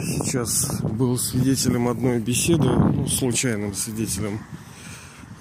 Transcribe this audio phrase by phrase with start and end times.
[0.00, 4.40] сейчас был свидетелем одной беседы, ну, случайным свидетелем,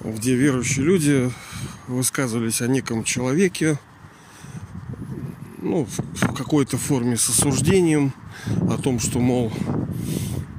[0.03, 1.31] где верующие люди
[1.87, 3.79] высказывались о неком человеке,
[5.61, 8.13] ну, в какой-то форме с осуждением,
[8.69, 9.51] о том, что, мол,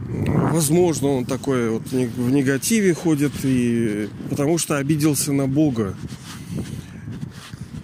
[0.09, 5.95] возможно, он такой вот в негативе ходит, и потому что обиделся на Бога.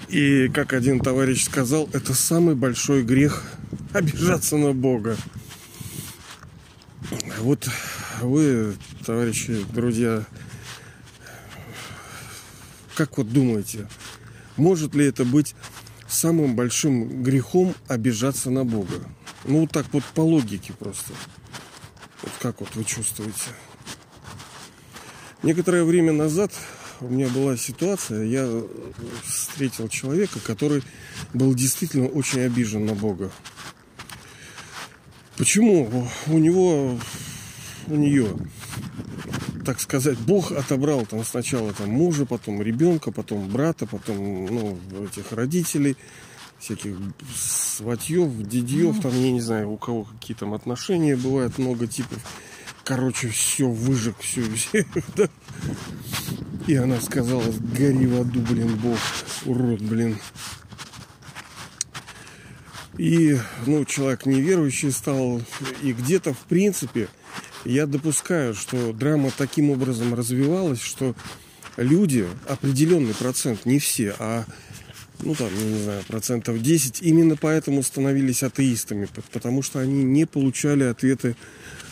[0.09, 3.45] И, как один товарищ сказал, это самый большой грех
[3.93, 5.17] обижаться на Бога.
[7.41, 7.67] Вот
[8.21, 8.77] вы,
[9.07, 10.27] товарищи, друзья,
[12.95, 13.89] как вот думаете,
[14.59, 15.55] может ли это быть
[16.07, 19.03] самым большим грехом обижаться на Бога?
[19.47, 21.15] Ну, вот так вот по логике просто.
[22.23, 23.55] Вот как вот вы чувствуете?
[25.43, 26.53] Некоторое время назад
[27.01, 28.63] у меня была ситуация, я
[29.25, 30.83] встретил человека, который
[31.33, 33.33] был действительно очень обижен на Бога.
[35.39, 36.07] Почему?
[36.27, 37.01] У него,
[37.89, 38.29] у нее,
[39.65, 45.33] так сказать, Бог отобрал там сначала там мужа, потом ребенка, потом брата, потом ну, этих
[45.33, 45.97] родителей,
[46.59, 46.97] всяких
[47.35, 52.19] сватьев, дедьев, там, я не знаю, у кого какие там отношения бывают, много типов.
[52.85, 54.85] Короче, все выжег, все, все
[55.17, 55.29] да.
[56.67, 57.45] И она сказала,
[57.77, 58.99] гори в аду, блин, Бог,
[59.45, 60.19] урод, блин.
[62.99, 65.41] И, ну, человек неверующий стал.
[65.83, 67.09] И где-то, в принципе,
[67.65, 71.15] я допускаю, что драма таким образом развивалась, что
[71.77, 74.45] люди, определенный процент, не все, а
[75.23, 80.27] ну там, я не знаю, процентов 10, именно поэтому становились атеистами, потому что они не
[80.27, 81.37] получали ответы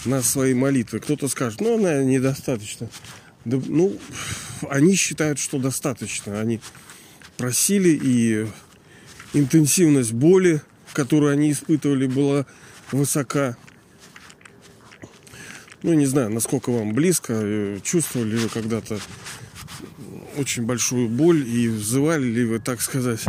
[0.05, 1.01] на свои молитвы.
[1.01, 2.89] Кто-то скажет, ну, она недостаточно.
[3.45, 3.99] Да, ну,
[4.69, 6.41] они считают, что достаточно.
[6.41, 6.61] Они
[7.37, 8.47] просили, и
[9.33, 12.47] интенсивность боли, которую они испытывали, была
[12.93, 13.57] высока.
[15.83, 17.35] Ну, не знаю, насколько вам близко.
[17.37, 18.99] Э, чувствовали ли вы когда-то
[20.37, 23.25] очень большую боль и взывали ли вы, так сказать,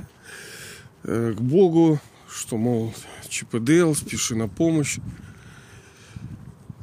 [1.03, 2.93] э, к Богу, что, мол,
[3.27, 4.97] ЧПДЛ, спеши на помощь.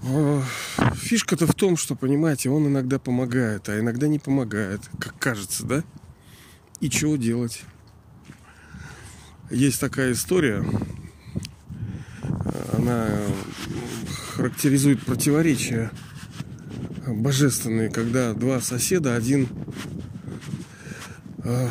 [0.04, 0.42] А,
[0.94, 5.82] фишка-то в том, что, понимаете, он иногда помогает, а иногда не помогает, как кажется, да?
[6.78, 7.62] И чего делать?
[9.50, 10.64] Есть такая история,
[12.72, 13.25] она
[14.46, 15.90] характеризует противоречия
[17.04, 19.48] божественные, когда два соседа, один
[21.42, 21.68] э,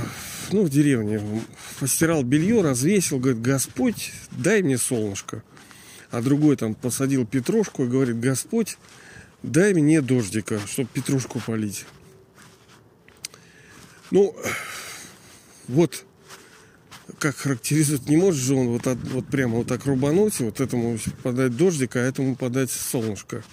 [0.51, 1.21] ну, в деревне
[1.79, 5.41] постирал белье, развесил, говорит, Господь, дай мне солнышко.
[6.11, 8.77] А другой там посадил петрушку и говорит, Господь,
[9.41, 11.85] дай мне дождика, чтобы петрушку полить.
[14.11, 14.35] Ну,
[15.69, 16.03] вот
[17.25, 20.99] как характеризует, не может же он вот, от, вот прямо вот так рубануть, вот этому
[21.23, 23.43] подать дождик, а этому подать солнышко.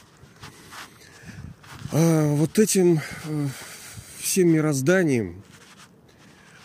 [1.91, 3.49] А вот этим э,
[4.19, 5.43] всем мирозданием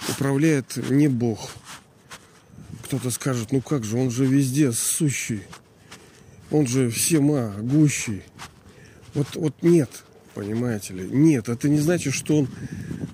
[0.09, 1.51] управляет не Бог.
[2.83, 5.43] Кто-то скажет, ну как же, он же везде сущий.
[6.51, 8.21] Он же всема гущий.
[9.13, 10.03] Вот, вот нет,
[10.33, 11.07] понимаете ли.
[11.09, 12.49] Нет, это не значит, что он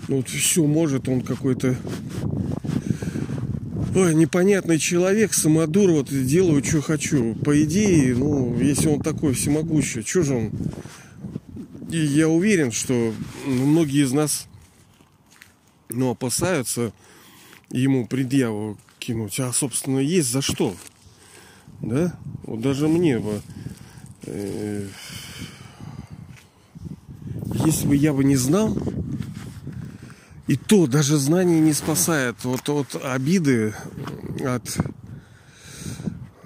[0.07, 1.75] ну, вот все может, он какой-то
[3.95, 7.35] Ой, непонятный человек, самодур, вот делаю, что хочу.
[7.35, 10.51] По идее, ну, если он такой всемогущий, что же он?
[11.91, 13.13] И я уверен, что
[13.45, 14.47] многие из нас,
[15.89, 16.91] ну, опасаются
[17.69, 19.39] ему предъяву кинуть.
[19.39, 20.75] А, собственно, есть за что.
[21.81, 22.17] Да?
[22.43, 23.41] Вот даже мне бы...
[24.25, 24.87] Э,
[27.65, 28.75] если бы я бы не знал,
[30.47, 33.73] и то даже знание не спасает вот от обиды,
[34.45, 34.77] от,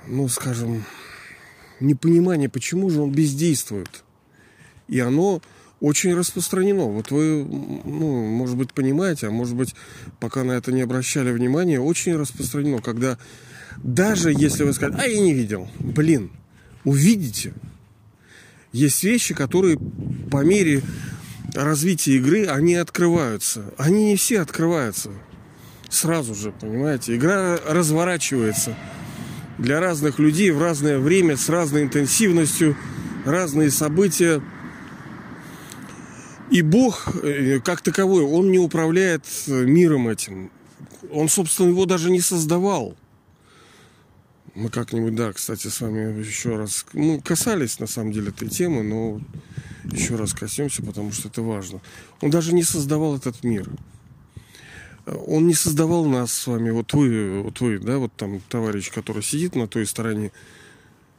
[0.07, 0.85] ну, скажем,
[1.79, 4.03] непонимания, почему же он бездействует.
[4.87, 5.41] И оно
[5.79, 6.85] очень распространено.
[6.85, 9.75] Вот вы, ну, может быть, понимаете, а может быть,
[10.19, 13.17] пока на это не обращали внимания, очень распространено, когда
[13.77, 16.31] даже если вы скажете, а я не видел, блин,
[16.83, 17.53] увидите.
[18.71, 19.77] Есть вещи, которые
[20.31, 20.81] по мере
[21.63, 23.73] развития игры, они открываются.
[23.77, 25.11] Они не все открываются
[25.89, 27.15] сразу же, понимаете.
[27.15, 28.75] Игра разворачивается
[29.57, 32.75] для разных людей в разное время, с разной интенсивностью,
[33.25, 34.41] разные события.
[36.51, 40.51] И Бог, э, как таковой, Он не управляет миром этим.
[41.11, 42.95] Он, собственно, его даже не создавал.
[44.57, 48.81] Мы как-нибудь, да, кстати, с вами еще раз ну, касались, на самом деле, этой темы,
[48.81, 49.21] но
[49.83, 51.79] еще раз коснемся, потому что это важно.
[52.21, 53.69] Он даже не создавал этот мир.
[55.05, 56.71] Он не создавал нас с вами.
[56.71, 60.31] Вот вы, вот вы, да, вот там товарищ, который сидит на той стороне,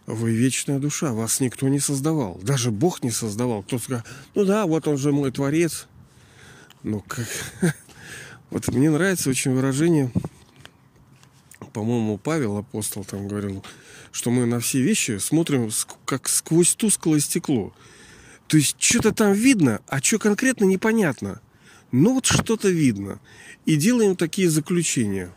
[0.07, 2.41] вы вечная душа, вас никто не создавал.
[2.43, 3.63] Даже Бог не создавал.
[3.63, 5.87] Кто-то сказал, ну да, вот он же мой творец.
[6.83, 7.29] Ну, как...
[8.51, 10.11] Вот мне нравится очень выражение,
[11.69, 13.65] по-моему, Павел апостол там говорил,
[14.13, 15.71] что мы на все вещи смотрим
[16.05, 17.73] как сквозь тусклое стекло.
[18.47, 21.41] То есть что-то там видно, а что конкретно непонятно.
[21.93, 23.21] Но вот что-то видно.
[23.67, 25.33] И делаем такие заключения.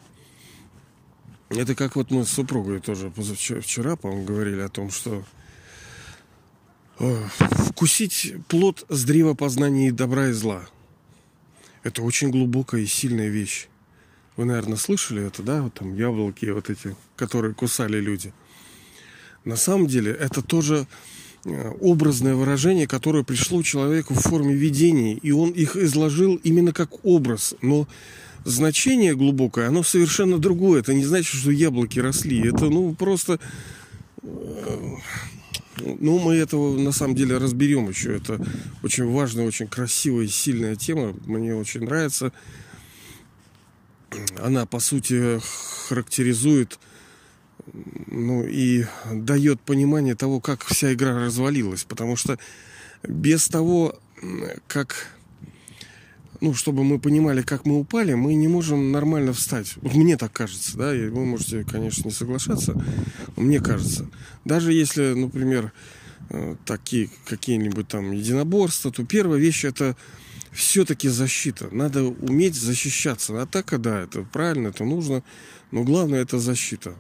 [1.49, 5.25] Это как вот мы с супругой тоже вчера, по-моему, говорили о том, что
[6.99, 7.27] э,
[7.69, 10.65] вкусить плод с древа познания добра и зла.
[11.83, 13.67] Это очень глубокая и сильная вещь.
[14.37, 15.61] Вы, наверное, слышали это, да?
[15.61, 18.33] Вот там яблоки вот эти, которые кусали люди.
[19.43, 20.87] На самом деле это тоже
[21.45, 27.03] э, образное выражение, которое пришло человеку в форме видений, и он их изложил именно как
[27.03, 27.55] образ.
[27.61, 27.87] Но
[28.45, 30.79] значение глубокое, оно совершенно другое.
[30.79, 32.47] Это не значит, что яблоки росли.
[32.47, 33.39] Это, ну, просто...
[34.23, 34.95] Э,
[35.99, 38.15] ну, мы этого на самом деле разберем еще.
[38.15, 38.39] Это
[38.83, 41.15] очень важная, очень красивая и сильная тема.
[41.25, 42.31] Мне очень нравится.
[44.39, 45.39] Она, по сути,
[45.87, 46.79] характеризует
[48.07, 51.83] ну и дает понимание того, как вся игра развалилась.
[51.83, 52.37] Потому что
[53.03, 53.99] без того,
[54.67, 55.07] как
[56.41, 59.75] ну, чтобы мы понимали, как мы упали, мы не можем нормально встать.
[59.77, 62.73] Вот мне так кажется, да, и вы можете, конечно, не соглашаться,
[63.35, 64.09] но мне кажется.
[64.43, 65.71] Даже если, например,
[66.29, 69.95] э, такие какие-нибудь там единоборства, то первая вещь это
[70.51, 71.69] все-таки защита.
[71.71, 73.41] Надо уметь защищаться.
[73.41, 75.23] Атака, да, это правильно, это нужно,
[75.71, 76.95] но главное это защита.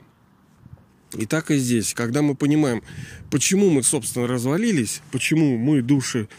[1.17, 2.81] И так и здесь, когда мы понимаем,
[3.29, 6.29] почему мы, собственно, развалились, почему мы, души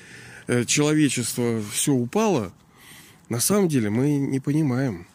[0.47, 2.55] э, человечества, все упало,
[3.29, 5.07] на самом деле мы не понимаем.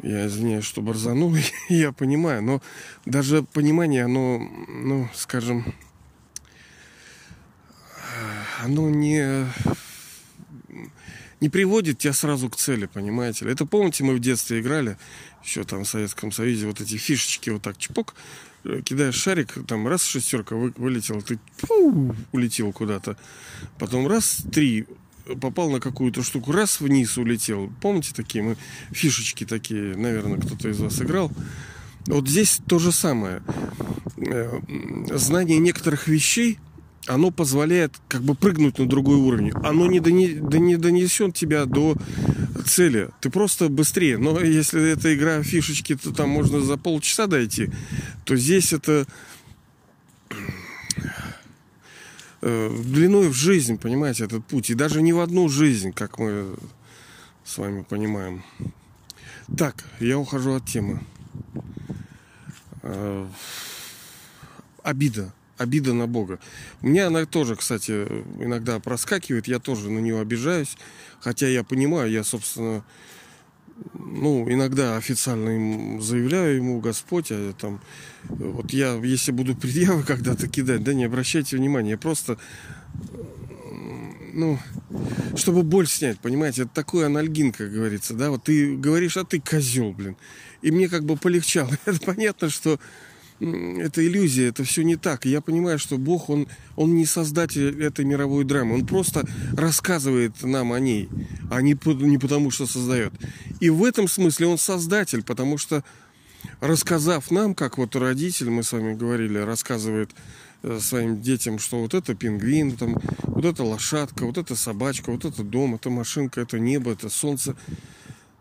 [0.00, 1.34] Я извиняюсь, что борзанул,
[1.68, 2.62] я понимаю, но
[3.04, 4.38] даже понимание, оно,
[4.68, 5.74] ну, скажем,
[8.62, 9.46] оно не,
[11.40, 13.52] не приводит тебя сразу к цели, понимаете ли.
[13.52, 14.96] Это помните, мы в детстве играли,
[15.44, 18.14] еще там в Советском Союзе, вот эти фишечки вот так чпок,
[18.84, 21.38] кидаешь шарик, там раз шестерка вы, вылетела, ты
[22.32, 23.16] улетел куда-то.
[23.78, 24.86] Потом раз три
[25.40, 27.70] попал на какую-то штуку, раз вниз улетел.
[27.80, 28.56] Помните такие мы
[28.90, 31.30] фишечки такие, наверное, кто-то из вас играл.
[32.06, 33.42] Вот здесь то же самое.
[34.16, 34.60] Э,
[35.12, 36.58] знание некоторых вещей,
[37.08, 39.52] оно позволяет как бы прыгнуть на другой уровень.
[39.64, 41.96] Оно не, доне, да не донесет тебя до
[42.66, 43.08] цели.
[43.20, 44.18] Ты просто быстрее.
[44.18, 47.70] Но если это игра фишечки, то там можно за полчаса дойти,
[48.24, 49.06] то здесь это
[52.42, 54.70] э, длиной в жизнь, понимаете, этот путь.
[54.70, 56.54] И даже не в одну жизнь, как мы
[57.44, 58.44] с вами понимаем.
[59.56, 61.00] Так, я ухожу от темы.
[62.82, 63.26] Э,
[64.82, 65.32] обида.
[65.58, 66.38] Обида на Бога.
[66.82, 68.06] У меня она тоже, кстати,
[68.40, 69.48] иногда проскакивает.
[69.48, 70.76] Я тоже на нее обижаюсь.
[71.20, 72.84] Хотя я понимаю, я, собственно,
[73.94, 77.80] ну, иногда официально им заявляю ему, Господь, а там,
[78.24, 82.38] вот я, если буду предъявы когда-то кидать, да не обращайте внимания, я просто,
[84.32, 84.58] ну,
[85.36, 89.40] чтобы боль снять, понимаете, это такой анальгин, как говорится, да, вот ты говоришь, а ты
[89.40, 90.16] козел, блин,
[90.62, 92.80] и мне как бы полегчало, это понятно, что
[93.40, 95.24] это иллюзия, это все не так.
[95.24, 98.74] я понимаю, что Бог, он, он не создатель этой мировой драмы.
[98.74, 101.08] Он просто рассказывает нам о ней,
[101.50, 103.12] а не, не потому, что создает.
[103.60, 105.84] И в этом смысле он создатель, потому что
[106.60, 110.10] рассказав нам, как вот родитель, мы с вами говорили, рассказывает
[110.62, 115.24] э, своим детям, что вот это пингвин, там, вот это лошадка, вот это собачка, вот
[115.24, 117.54] это дом, это машинка, это небо, это солнце–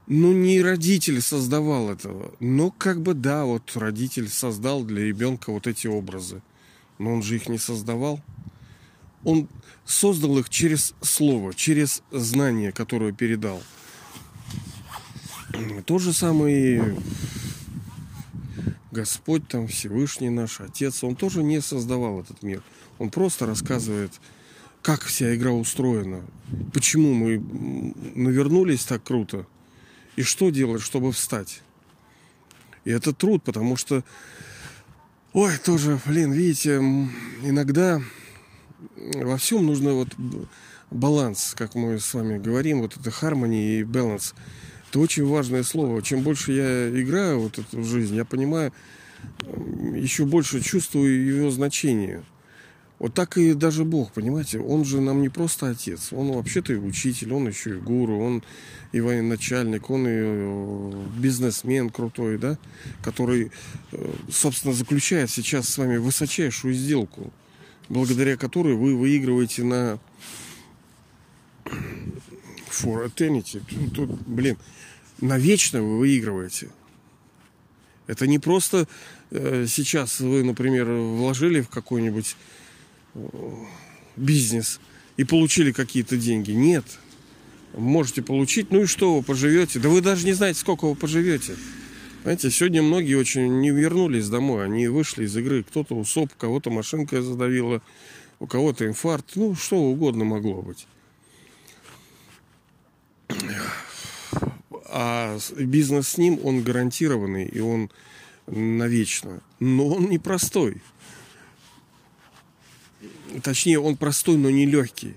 [0.08, 2.34] ну, не родитель создавал этого.
[2.40, 6.42] Но как бы да, вот родитель создал для ребенка вот эти образы.
[6.98, 8.22] Но он же их не создавал.
[9.24, 9.50] Он
[9.86, 13.62] создал их через слово, через знание, которое передал.
[15.86, 16.82] То же самое и
[18.92, 22.64] Господь там, Всевышний наш Отец, Он тоже не создавал этот мир.
[22.98, 24.12] Он просто рассказывает,
[24.82, 26.22] как вся игра устроена,
[26.74, 27.44] почему мы
[28.16, 29.46] навернулись так круто,
[30.18, 31.62] и что делать, чтобы встать?
[32.84, 34.04] И это труд, потому что,
[35.32, 36.78] ой, тоже, блин, видите,
[37.44, 38.02] иногда
[38.96, 40.10] во всем нужно вот
[40.90, 44.34] баланс, как мы с вами говорим, вот это harmony и balance.
[44.90, 46.02] Это очень важное слово.
[46.02, 48.74] Чем больше я играю вот эту жизнь, я понимаю,
[49.96, 52.24] еще больше чувствую его значение.
[53.00, 56.78] Вот так и даже Бог, понимаете, он же нам не просто отец, он вообще-то и
[56.78, 58.44] учитель, он еще и гуру, он
[58.92, 62.58] и военачальник, он и э, бизнесмен крутой, да,
[63.04, 63.52] который,
[63.92, 67.32] э, собственно, заключает сейчас с вами высочайшую сделку,
[67.88, 70.00] благодаря которой вы выигрываете на
[72.72, 73.62] for eternity.
[73.94, 74.58] Тут, блин,
[75.22, 76.70] навечно вы выигрываете.
[78.08, 78.88] Это не просто
[79.30, 82.36] э, сейчас вы, например, вложили в какой-нибудь
[84.16, 84.80] бизнес
[85.18, 86.52] и получили какие-то деньги.
[86.52, 86.86] Нет.
[87.76, 89.80] Можете получить, ну и что вы поживете?
[89.80, 91.56] Да вы даже не знаете, сколько вы поживете.
[92.24, 95.64] Знаете, сегодня многие очень не вернулись домой, они вышли из игры.
[95.64, 97.82] Кто-то усоп, кого-то машинка задавила,
[98.40, 100.88] у кого-то инфаркт, ну что угодно могло быть.
[104.90, 107.90] А бизнес с ним, он гарантированный, и он
[108.48, 109.42] навечно.
[109.60, 110.82] Но он непростой.
[113.44, 115.16] Точнее, он простой, но не легкий.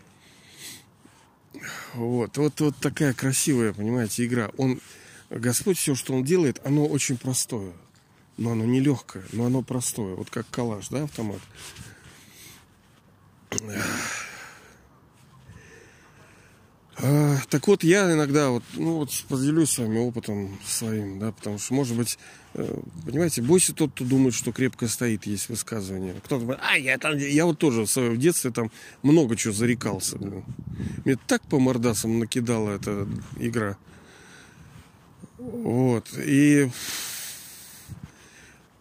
[1.95, 4.51] Вот, вот, вот такая красивая, понимаете, игра.
[4.57, 4.81] Он,
[5.31, 7.73] Господь, все, что он делает, оно очень простое.
[8.37, 10.15] Но оно не легкое, но оно простое.
[10.15, 11.41] Вот как калаш, да, автомат.
[17.03, 21.59] А, так вот, я иногда вот, ну вот поделюсь с вами опытом своим, да, потому
[21.59, 22.19] что, может быть,
[22.55, 26.15] э, понимаете, бойся тот, кто думает, что крепко стоит, есть высказывание.
[26.25, 28.71] Кто-то говорит, а, я там, я вот тоже в своем детстве там
[29.03, 30.19] много чего зарекался.
[30.19, 30.45] Блин.
[31.05, 33.79] Мне так по мордасам накидала эта игра.
[35.39, 36.69] Вот, и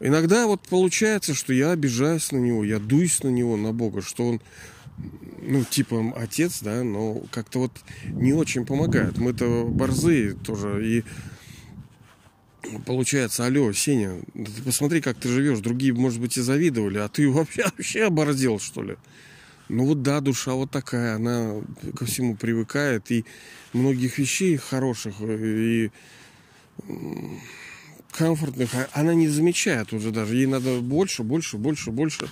[0.02, 4.28] иногда вот получается, что я обижаюсь на него, я дуюсь на него, на Бога, что
[4.28, 4.42] он
[5.42, 7.72] ну, типа отец, да, но как-то вот
[8.12, 9.18] не очень помогает.
[9.18, 11.04] Мы-то борзые тоже, и
[12.86, 15.60] получается, алло, Сеня, ты посмотри, как ты живешь.
[15.60, 18.96] Другие, может быть, и завидовали, а ты вообще, вообще оборзел, что ли?
[19.70, 21.62] Ну вот да, душа вот такая, она
[21.96, 23.24] ко всему привыкает, и
[23.72, 25.92] многих вещей хороших и
[28.12, 30.36] комфортных она не замечает уже даже.
[30.36, 32.28] Ей надо больше, больше, больше, больше.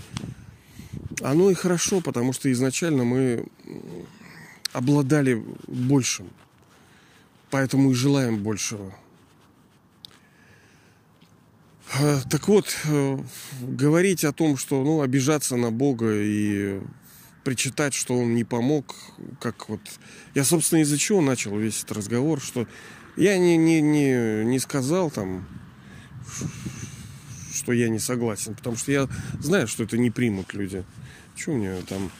[1.21, 3.45] Оно и хорошо, потому что изначально мы
[4.73, 6.29] обладали большим.
[7.49, 8.93] Поэтому и желаем большего.
[11.93, 13.17] А, так вот, э,
[13.61, 16.81] говорить о том, что ну, обижаться на Бога и
[17.45, 18.93] причитать, что он не помог,
[19.39, 19.79] как вот...
[20.35, 22.67] Я, собственно, из-за чего начал весь этот разговор, что
[23.15, 25.47] я не, не, не, не сказал там,
[27.53, 29.07] что я не согласен, потому что я
[29.39, 30.83] знаю, что это не примут люди.
[31.37, 32.11] Чего мне там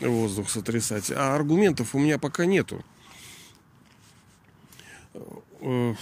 [0.00, 1.10] воздух сотрясать?
[1.10, 2.82] А аргументов у меня пока нету.
[5.60, 5.94] Э,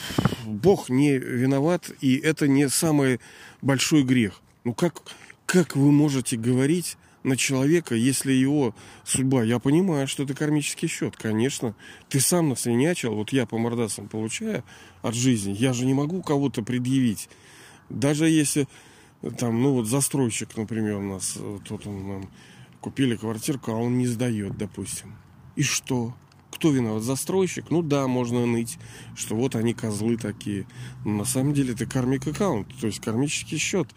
[0.46, 3.20] Бог не виноват, и это не самый
[3.60, 4.40] большой грех.
[4.64, 5.02] Ну как,
[5.44, 9.42] как вы можете говорить на человека, если его судьба...
[9.42, 11.74] Я понимаю, что это кармический счет, конечно.
[12.08, 14.64] Ты сам насвинячил, вот я по мордасам получаю
[15.02, 17.28] от жизни, я же не могу кого-то предъявить.
[17.88, 18.68] Даже если
[19.38, 22.30] там, ну вот застройщик, например, у нас, вот он нам
[22.82, 25.14] купили квартирку, а он не сдает, допустим.
[25.56, 26.14] И что?
[26.50, 27.02] Кто виноват?
[27.02, 27.70] Застройщик?
[27.70, 28.78] Ну да, можно ныть,
[29.16, 30.66] что вот они козлы такие.
[31.04, 33.88] Но на самом деле это кармик аккаунт, то есть кармический счет.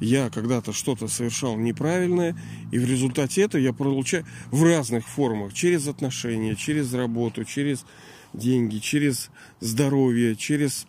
[0.00, 2.34] Я когда-то что-то совершал неправильное,
[2.72, 7.84] и в результате этого я получаю в разных формах, через отношения, через работу, через
[8.32, 9.28] деньги, через
[9.60, 10.86] здоровье, через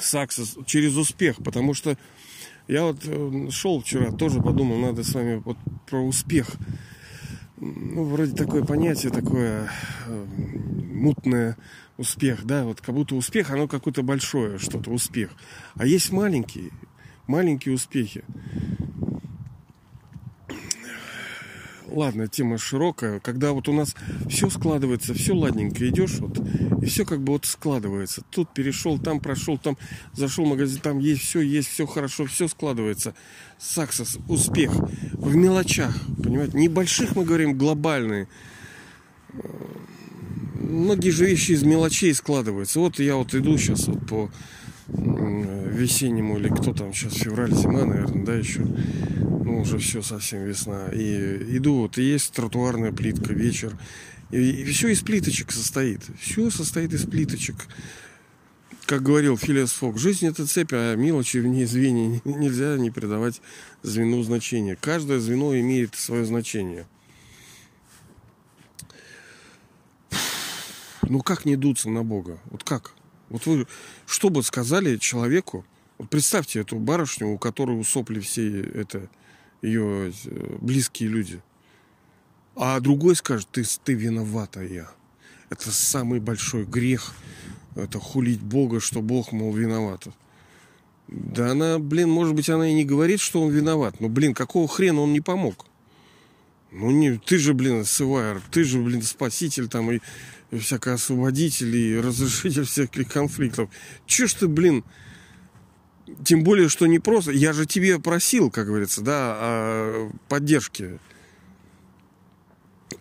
[0.00, 1.96] саксес, через успех, потому что
[2.68, 5.56] я вот э, шел вчера, тоже подумал, надо с вами вот
[5.88, 6.48] про успех.
[7.58, 9.70] Ну, вроде такое понятие, такое
[10.06, 10.26] э,
[10.92, 11.56] мутное
[11.96, 15.30] успех, да, вот как будто успех, оно какое-то большое что-то, успех.
[15.74, 16.70] А есть маленькие,
[17.26, 18.24] маленькие успехи.
[21.90, 23.94] Ладно, тема широкая, когда вот у нас
[24.28, 26.38] все складывается, все ладненько идешь, вот,
[26.82, 28.22] и все как бы вот складывается.
[28.30, 29.76] Тут перешел, там прошел, там
[30.12, 33.14] зашел в магазин, там есть все, есть все хорошо, все складывается.
[33.58, 34.72] Саксос, успех
[35.12, 38.28] в мелочах, понимаете, небольших мы говорим, глобальные.
[40.54, 42.80] Многие же вещи из мелочей складываются.
[42.80, 44.30] Вот я вот иду сейчас вот по
[44.88, 48.64] весеннему или кто там сейчас февраль, зима, наверное, да, еще
[49.46, 50.88] ну, уже все совсем весна.
[50.92, 53.76] И иду, вот есть тротуарная плитка, вечер.
[54.30, 56.02] И, и все из плиточек состоит.
[56.20, 57.56] Все состоит из плиточек.
[58.86, 63.40] Как говорил Филиас Фок, жизнь это цепь, а мелочи в ней звенья нельзя не придавать
[63.82, 64.76] звену значения.
[64.80, 66.86] Каждое звено имеет свое значение.
[71.02, 72.38] Ну как не дуться на Бога?
[72.46, 72.92] Вот как?
[73.28, 73.66] Вот вы
[74.06, 75.64] что бы сказали человеку?
[75.98, 79.08] Вот представьте эту барышню, у которой усопли все это
[79.62, 81.40] ее э, близкие люди.
[82.54, 84.90] А другой скажет, ты, ты виноватая.
[85.50, 87.14] Это самый большой грех.
[87.74, 90.06] Это хулить Бога, что Бог, мол, виноват.
[91.08, 94.00] Да она, блин, может быть, она и не говорит, что он виноват.
[94.00, 95.66] Но, блин, какого хрена он не помог?
[96.72, 100.00] Ну, не, ты же, блин, Сывайер, ты же, блин, спаситель там и,
[100.50, 103.70] и всякий освободитель и разрешитель всех конфликтов.
[104.06, 104.82] Че ж ты, блин,
[106.24, 107.32] тем более, что не просто...
[107.32, 110.98] Я же тебе просил, как говорится, да, о поддержке.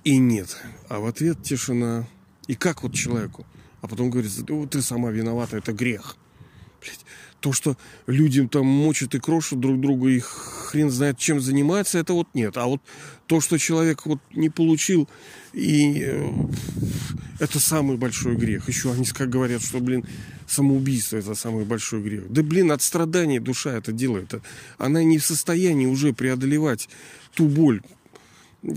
[0.03, 0.57] И нет.
[0.89, 2.07] А в ответ тишина.
[2.47, 3.45] И как вот человеку?
[3.81, 4.31] А потом говорит,
[4.69, 6.17] ты сама виновата, это грех.
[6.81, 7.05] Блядь.
[7.45, 12.13] То, что людям там мочат и крошат друг друга, и хрен знает чем занимается, это
[12.13, 12.57] вот нет.
[12.57, 12.81] А вот
[13.27, 15.07] то, что человек вот не получил,
[15.53, 16.27] и э,
[17.39, 18.67] это самый большой грех.
[18.67, 20.07] Еще они как говорят, что, блин,
[20.47, 22.23] самоубийство это самый большой грех.
[22.31, 24.33] Да, блин, от страданий душа это делает.
[24.79, 26.89] Она не в состоянии уже преодолевать
[27.35, 27.83] ту боль,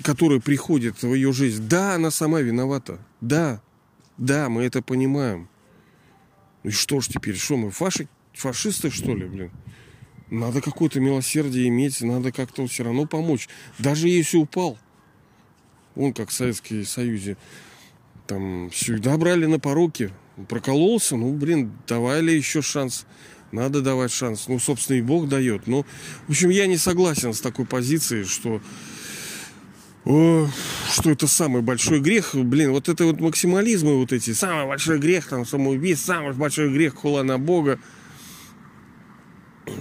[0.05, 1.67] которая приходит в ее жизнь.
[1.69, 2.99] Да, она сама виновата.
[3.23, 3.63] Да,
[4.19, 5.49] да, мы это понимаем.
[6.65, 7.37] И что ж теперь?
[7.37, 9.51] Что мы, фаши, фашисты, что ли, блин?
[10.31, 13.49] Надо какое-то милосердие иметь, надо как-то все равно помочь.
[13.79, 14.79] Даже если упал.
[15.97, 17.37] Он, как в Советском Союзе,
[18.27, 20.13] там всегда брали на пороки.
[20.49, 23.07] Прокололся, ну, блин, давали еще шанс.
[23.51, 24.49] Надо давать шанс.
[24.49, 25.67] Ну, собственно, и Бог дает.
[25.67, 25.85] Но,
[26.27, 28.61] в общем, я не согласен с такой позицией, что
[30.05, 30.49] о,
[30.91, 35.27] что это самый большой грех, блин, вот это вот максимализмы вот эти, самый большой грех,
[35.27, 37.79] там, самоубийство, самый большой грех, хула на Бога.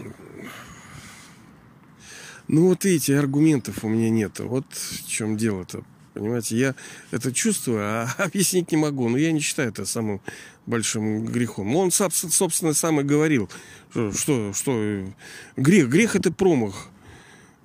[2.50, 4.39] Ну вот видите, аргументов у меня нет.
[4.39, 5.84] Вот в чем дело-то.
[6.13, 6.75] Понимаете, я
[7.12, 9.10] это чувствую, а объяснить не могу.
[9.10, 10.22] Но я не считаю это самым
[10.65, 11.75] большим грехом.
[11.75, 13.50] Он, собственно, сам и говорил,
[13.91, 15.06] что, что, что
[15.58, 16.89] грех, грех это промах.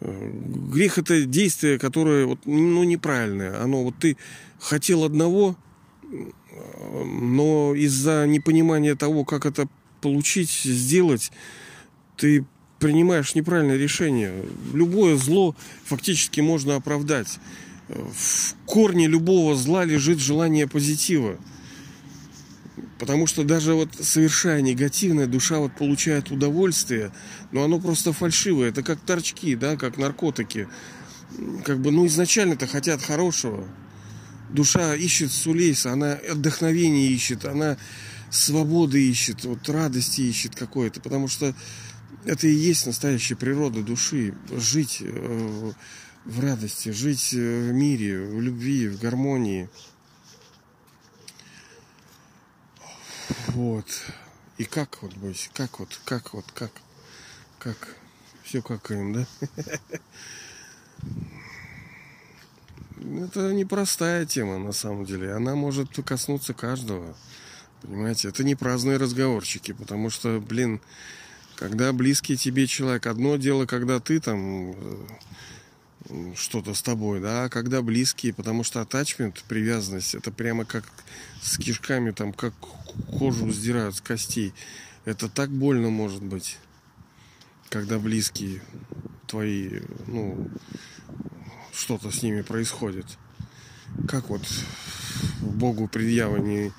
[0.01, 3.63] Грех это действие, которое вот, ну, неправильное.
[3.63, 4.17] Оно вот ты
[4.59, 5.57] хотел одного,
[7.05, 9.69] но из-за непонимания того, как это
[10.01, 11.31] получить, сделать,
[12.23, 12.45] ты
[12.79, 14.45] принимаешь неправильное решение.
[14.73, 17.41] Любое зло фактически можно оправдать.
[17.89, 21.37] В корне любого зла лежит желание позитива.
[23.01, 27.11] Потому что даже вот совершая негативное, душа вот получает удовольствие,
[27.51, 28.69] но оно просто фальшивое.
[28.69, 30.69] Это как торчки, да, как наркотики.
[31.65, 33.67] Как бы, ну, изначально-то хотят хорошего.
[34.49, 37.79] Душа ищет сулейса, она вдохновение ищет, она
[38.31, 41.01] свободы ищет, вот радости ищет какой-то.
[41.01, 41.53] Потому что
[42.25, 44.35] это и есть настоящая природа души.
[44.51, 45.73] Жить э,
[46.25, 49.69] в радости, жить э, в мире, в любви, в гармонии–
[53.49, 53.87] Вот.
[54.59, 56.71] И как вот, бойся, как вот, как вот, как,
[57.59, 57.97] как,
[58.43, 59.27] все какаем, да?
[63.01, 65.35] Это непростая тема, на самом деле.
[65.35, 67.17] Она может коснуться каждого.
[67.83, 70.81] Понимаете, это не праздные разговорчики, потому что, блин,
[71.63, 77.49] когда близкий тебе человек, одно дело, когда ты там э, что-то с тобой, да, а
[77.49, 80.85] когда близкие, потому что атачмент, привязанность, это прямо как
[81.41, 82.53] с кишками, там, как
[83.17, 84.53] кожу сдирают с костей.
[85.05, 86.59] Это так больно может быть,
[87.69, 88.61] когда близкие
[89.29, 90.51] твои, ну,
[91.73, 93.07] что-то с ними происходит.
[94.09, 94.43] Как вот
[95.41, 96.73] Богу предъява не...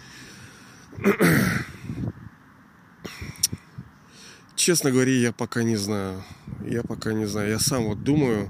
[4.64, 6.24] Честно говоря, я пока не знаю.
[6.66, 7.50] Я пока не знаю.
[7.50, 8.50] Я сам вот думаю,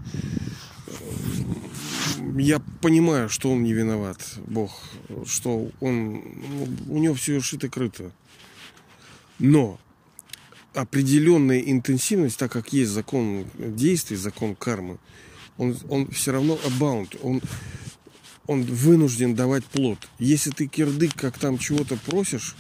[2.38, 4.80] я понимаю, что он не виноват, Бог,
[5.26, 6.22] что он,
[6.88, 8.12] у него все шито-крыто.
[9.40, 9.80] Но
[10.76, 15.00] определенная интенсивность, так как есть закон действий, закон кармы,
[15.58, 17.42] он, он все равно abound, он,
[18.46, 19.98] он вынужден давать плод.
[20.20, 22.56] Если ты кирдык, как там чего-то просишь,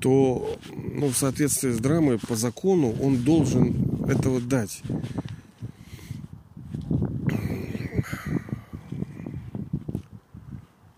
[0.00, 4.82] то ну, в соответствии с драмой по закону он должен этого дать.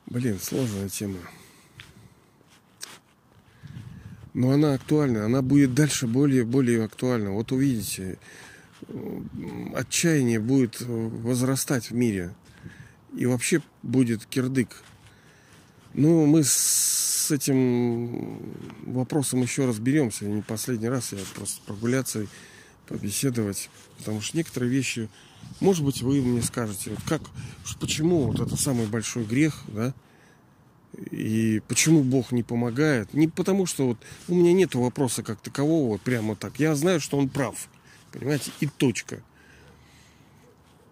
[0.06, 1.18] Блин, сложная тема.
[4.34, 7.32] Но она актуальна, она будет дальше более более актуальна.
[7.32, 8.18] Вот увидите,
[9.74, 12.34] отчаяние будет возрастать в мире.
[13.16, 14.68] И вообще будет кирдык.
[15.94, 16.44] Ну, мы
[17.30, 18.40] этим
[18.86, 20.24] вопросом еще разберемся.
[20.24, 22.26] Не последний раз я просто прогуляться,
[22.86, 23.70] побеседовать.
[23.98, 25.08] Потому что некоторые вещи,
[25.60, 27.22] может быть, вы мне скажете, вот как,
[27.80, 29.94] почему вот это самый большой грех, да,
[31.10, 33.12] и почему Бог не помогает?
[33.14, 36.58] Не потому, что вот у меня нет вопроса как такового, вот прямо так.
[36.58, 37.68] Я знаю, что он прав.
[38.12, 38.50] Понимаете?
[38.60, 39.22] И точка.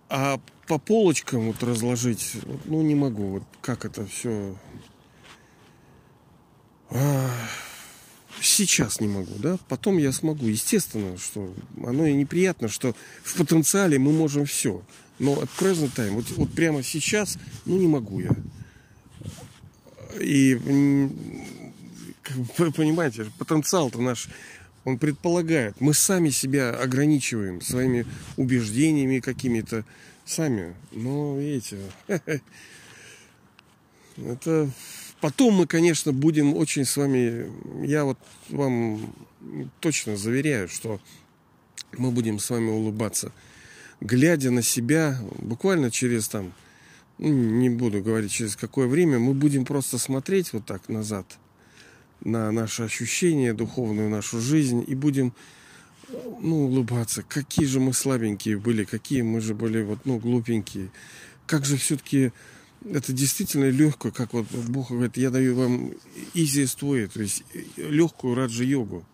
[0.08, 3.30] А по полочкам вот разложить, ну не могу.
[3.30, 4.56] Вот как это все.
[6.90, 7.30] А,
[8.40, 9.58] сейчас не могу, да?
[9.68, 10.46] Потом я смогу.
[10.46, 14.82] Естественно, что оно и неприятно, что в потенциале мы можем все.
[15.18, 18.36] Но от present time, вот, вот прямо сейчас, ну не могу я.
[20.20, 20.54] И
[22.58, 24.28] вы понимаете, потенциал-то наш,
[24.84, 25.80] он предполагает.
[25.80, 29.84] Мы сами себя ограничиваем своими убеждениями какими-то
[30.24, 30.74] сами.
[30.92, 31.78] Но видите,
[34.16, 34.70] это
[35.26, 37.50] потом мы, конечно, будем очень с вами,
[37.84, 38.16] я вот
[38.48, 39.12] вам
[39.80, 41.00] точно заверяю, что
[41.98, 43.32] мы будем с вами улыбаться,
[44.00, 46.52] глядя на себя, буквально через там,
[47.18, 51.26] ну, не буду говорить через какое время, мы будем просто смотреть вот так назад
[52.20, 55.34] на наши ощущения, духовную нашу жизнь и будем
[56.40, 57.24] ну, улыбаться.
[57.28, 60.92] Какие же мы слабенькие были, какие мы же были вот, ну, глупенькие.
[61.48, 62.30] Как же все-таки
[62.92, 65.90] это действительно легкое, как вот Бог говорит, я даю вам
[66.34, 67.42] easiest way, то есть
[67.76, 69.04] легкую раджи-йогу.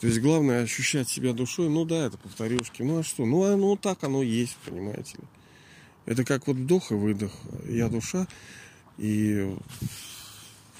[0.00, 3.56] То есть главное ощущать себя душой, ну да, это повторюшки, ну а что, ну, а,
[3.56, 5.24] ну так оно есть, понимаете ли.
[6.04, 7.32] Это как вот вдох и выдох,
[7.66, 8.26] я душа,
[8.98, 9.56] и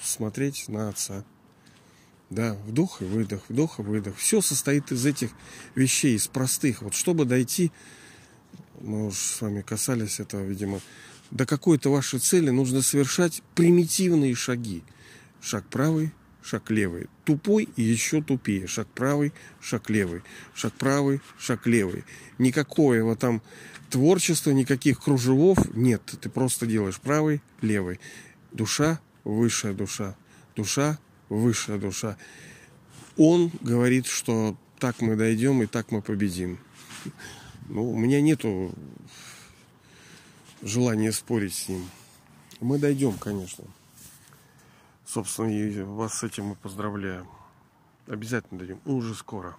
[0.01, 1.25] смотреть на отца.
[2.29, 4.17] Да, вдох и выдох, вдох и выдох.
[4.17, 5.31] Все состоит из этих
[5.75, 6.81] вещей, из простых.
[6.81, 7.71] Вот чтобы дойти,
[8.81, 10.81] мы уже с вами касались этого, видимо,
[11.31, 14.83] до какой-то вашей цели нужно совершать примитивные шаги.
[15.41, 16.11] Шаг правый,
[16.41, 17.07] шаг левый.
[17.23, 18.67] Тупой и еще тупее.
[18.67, 20.21] Шаг правый, шаг левый.
[20.53, 22.03] Шаг правый, шаг левый.
[22.37, 23.41] Никакого там
[23.89, 26.01] творчества, никаких кружевов нет.
[26.21, 27.99] Ты просто делаешь правый, левый.
[28.51, 30.15] Душа, высшая душа.
[30.55, 32.17] Душа, высшая душа.
[33.17, 36.59] Он говорит, что так мы дойдем и так мы победим.
[37.67, 38.73] Ну, у меня нету
[40.65, 41.87] желания спорить с ним.
[42.59, 43.63] Мы дойдем, конечно.
[45.05, 47.27] Собственно, и вас с этим и поздравляю.
[48.07, 48.81] Обязательно дойдем.
[48.85, 49.55] Уже скоро.